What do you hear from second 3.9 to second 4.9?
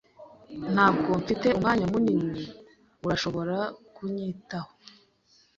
kubyitaho?